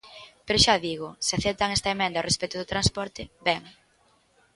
Pero, 0.45 0.61
xa 0.65 0.75
digo: 0.87 1.09
se 1.25 1.33
aceptan 1.35 1.73
esta 1.77 1.93
emenda 1.95 2.17
a 2.19 2.27
respecto 2.29 2.55
do 2.59 2.69
transporte, 2.73 3.21
ben. 3.47 3.61